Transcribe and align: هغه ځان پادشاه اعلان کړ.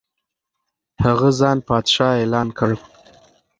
هغه 1.03 1.29
ځان 1.39 1.57
پادشاه 1.69 2.13
اعلان 2.19 2.47
کړ. 2.57 2.71